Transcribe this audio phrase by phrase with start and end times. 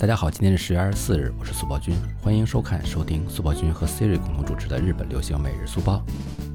[0.00, 6.02] 大家好，今天是十月二十四日，我是速报君，欢迎收看、收听速报君和 Siri 共同主持的日本流行每日速报。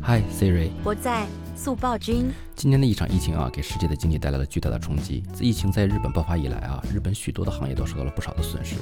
[0.01, 2.31] Hi Siri，我在速报君。
[2.55, 5.23] 今年的一场疫情啊，给世界的经济带来了巨大的冲击。
[5.31, 8.77] 自疫情在日本爆发以来啊，日本许多的行业都受到了不少的损失。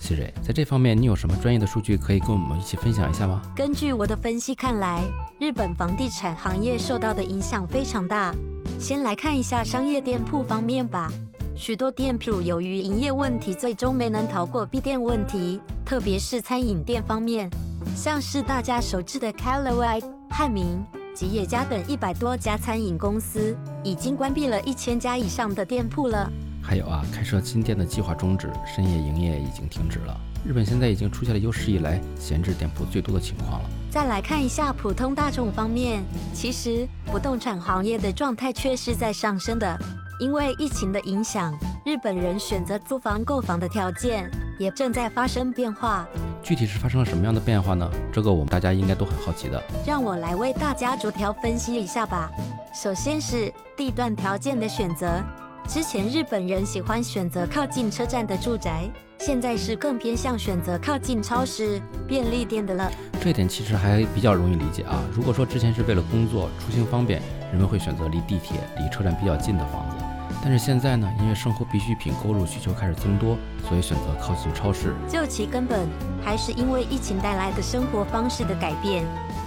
[0.00, 3.42] Siri，在这方面你有什么专业的数据可以跟我们一起分享一下吗？
[3.54, 5.04] 根据我的分析看来，
[5.38, 8.34] 日本房地产行业受到的影响非常大。
[8.80, 11.12] 先来看一下商业店铺方面吧。
[11.56, 15.58] 许多店铺由于营业问题，最终没能逃过闭店问题。
[15.86, 17.48] 特别是餐饮店方面，
[17.96, 26.30] 像是大家熟知的 Callaway、汉民、吉野家等一百多家餐饮公司，已经关闭了一千家以上的店铺了。
[26.62, 30.14] 还有啊，开设新店的计划终止，深夜营业已经停止了。
[30.44, 33.70] 日本现在已经出现了有史以来闲置店铺最多的情况了。
[33.90, 39.78] 再来看一下普通大众方面，其实不动产行业的状态却是在上升的。
[40.18, 46.08] 因为疫情的影响，日本人选择租房购房的条件也正在发生变化。
[46.42, 47.90] 具体是发生了什么样的变化呢？
[48.10, 49.62] 这个我们大家应该都很好奇的。
[49.86, 52.30] 让我来为大家逐条分析一下吧。
[52.72, 55.22] 首先是地段条件的选择。
[55.68, 62.90] 之前日本人喜欢选择靠近车站的住宅，现在是更偏向选择靠近超市、便利店的了。
[63.20, 65.02] 这点其实还比较容易理解啊。
[65.12, 69.96] 如果说之前是为了工作出行方便，人们会选择离地铁、离车站比较近的房子。
[70.42, 73.36] 但是现在呢，因为生活必需品购入需求开始增多，
[73.68, 74.94] 所以选择靠近超市。
[75.08, 75.88] 究其根本，
[76.22, 79.04] 还是因为疫情带来的生活方式的改变，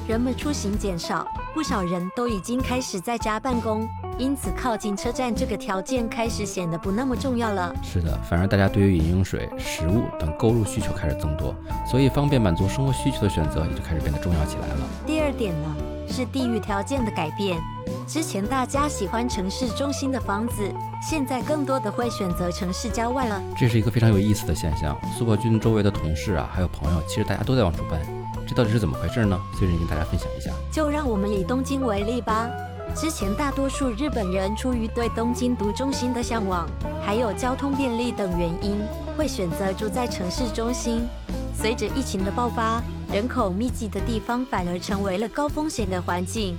[0.07, 3.87] 人们出行减少，不少人都已经开始在家办公，
[4.19, 7.73] 因此靠近车站这个条件开始显得不那么重要了。
[7.81, 11.55] 是的，反而大家对于饮用水、食物等购入需求开始增多，
[11.89, 14.87] 所以方便满足生活需求的选择也就开始变得重要起来了。
[15.07, 15.75] 第二点呢，
[16.09, 17.57] 是地域条件的改变。
[18.05, 20.69] 之前大家喜欢城市中心的房子，
[21.01, 23.41] 现在更多的会选择城市郊外了。
[23.57, 24.97] 这是一个非常有意思的现象。
[25.17, 28.01] 苏宝军周围的同事啊，还有朋友，其实大家都在往出搬，
[28.45, 29.39] 这到底是怎么回事呢？
[29.57, 30.51] 所以跟大家分享一下。
[30.69, 32.49] 就让我们以东京为例吧。
[32.95, 36.67] 之前大多数日本人出于对东京都中心的向往，
[37.01, 38.81] 还有交通便利等原因，
[39.17, 41.07] 会选择住在城市中心。
[41.53, 46.57] 随着疫情的爆发，人口密集的地方反而成为了高风险的环境。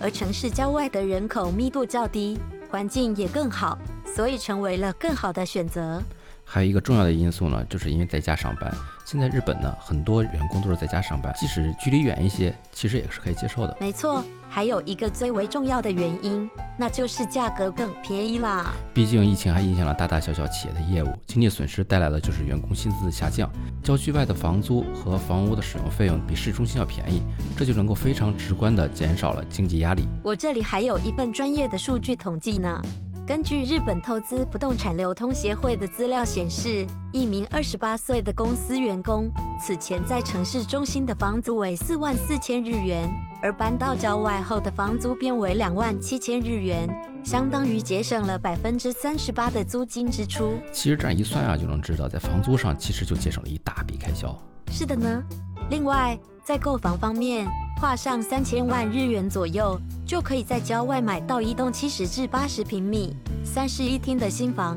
[0.00, 2.38] 而城市郊外的人口密度较低，
[2.70, 3.78] 环境也更好，
[4.16, 6.02] 所以成为了更好的选择。
[6.52, 8.70] 还有一个重要的因素呢，就是因为在家上班。
[9.06, 13.74] 现在日本呢，很多员工都是在家上班，即使距离远一些，其实也是可以接受的。
[13.80, 14.22] 没错。
[14.50, 16.46] 还有一个最为重要的原因，
[16.78, 18.70] 那就是价格更便宜啦。
[18.92, 23.50] 毕竟疫情还影响了大大小小企业的业务，经济损失带来的就是员工薪资的下降。
[23.82, 27.22] 郊区外的房租和房屋的使用费用比市中心要便宜，
[27.56, 30.06] 这就能够非常直观的减少了经济压力。
[30.22, 32.82] 我这里还有一份专业的数据统计呢。
[33.32, 43.10] 根据日本投资不动产流通协会的资料显示，一名二十八岁的公司员工此前在城市中心的房租为四万四千日元，
[43.40, 46.86] 而搬到郊外后的房租变为两万七千日元，
[47.24, 50.52] 相当于节省了百分之三十八的租金支出。
[50.70, 54.38] 其实这样一算啊，就能知道在房租上其实就节省了一大笔开销。
[54.72, 55.22] 是的呢。
[55.68, 57.46] 另外，在购房方面，
[57.78, 64.76] 花上三千万日元左右，就可以在郊外买到一栋七十至八十平米、三室一厅的新房。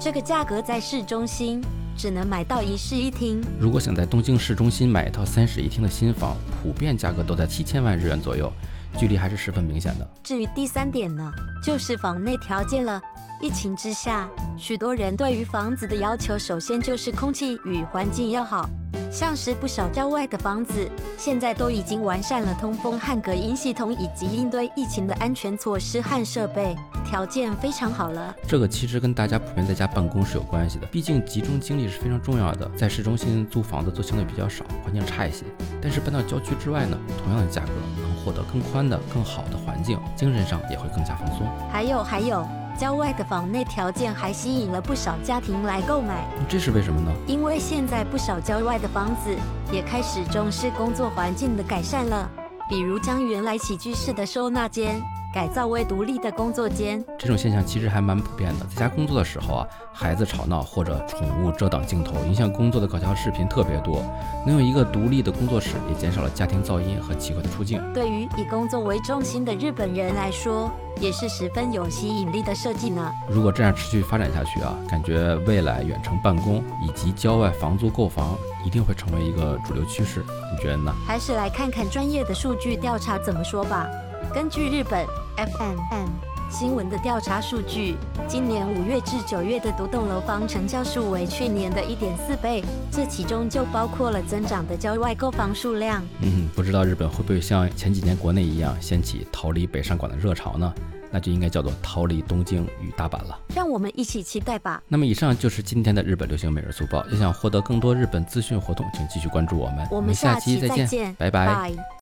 [0.00, 1.62] 这个价格在市中心
[1.94, 3.40] 只能买到一室一厅。
[3.60, 8.50] 如果想在东京市中心买一套三室一厅的新房，普遍价格都在七千万日元左右，
[8.96, 10.10] 距离还是十分明显的。
[10.22, 11.30] 至于第三点呢，
[11.62, 13.00] 就是房内条件了。
[13.42, 18.66] 疫情之下，许多人对于房子的要求，首先就是空气与环境要好。
[19.14, 26.74] 像是不少郊外的房子，现在都已经完善了通风和隔音系统，以及应对疫情的安全措施和设备，
[27.06, 28.34] 条件非常好了。
[28.48, 32.68] 这个其实跟大家普遍在家办公是有关系的，毕竟集中精力是非常重要的。
[32.76, 35.44] 在市中心租房子都相对比较少，环境差一些。
[35.80, 37.70] 但是搬到郊区之外呢，同样的价格
[38.02, 41.46] 能获得更宽的、更好的环境，精神上也会更加放松。
[41.70, 42.44] 还有还有。
[42.76, 47.10] 郊外的房内条件还吸引了不少家庭来购买，这是为什么呢？
[47.26, 49.34] 因为现在不少郊外的房子
[49.72, 52.28] 也开始重视工作环境的改善了，
[52.68, 55.00] 比如将原来起居室的收纳间。
[55.34, 58.64] 改造为独立的工作间，这种现象其实还蛮普遍的。
[58.66, 64.00] 在家工作的时候啊，孩子吵闹或者宠物遮挡镜头，影响工作的搞笑视频特别多。
[64.46, 67.82] 能有一个独立的工作室，也减少了家庭噪音和奇怪的出镜。
[67.92, 70.70] 对于以工作为重心的日本人来说，
[71.00, 73.10] 也是十分有吸引力的设计呢。
[73.28, 80.24] 如果这样持续发展下去啊，感觉未来远程办公以及郊外房租购房一定会成为一个主流趋势。
[80.52, 80.94] 你觉得呢？
[81.04, 83.88] 还是来看看专业的数据调查怎么说吧。
[84.32, 85.06] 根据日本
[85.36, 86.08] FMM
[86.50, 87.96] 新闻的调查数据，
[88.28, 92.62] 今年五月至九月的独栋楼房成交数为去年的一点四倍，
[92.92, 96.02] 这其中就包括了增长的郊外购房数量。
[96.20, 100.72] 嗯，不知道日本会不会像前几年国内一样掀起逃离北上广的热潮呢？
[101.10, 103.38] 那就应该叫做逃离东京与大阪了。
[103.54, 104.82] 让我们一起期待吧。
[104.88, 107.04] 那么以上就是今天的日本流行每日速报。
[107.10, 109.86] 要想获得更多日本资讯活动，请继续关注我们。
[109.92, 111.72] 我们下期再见，拜拜。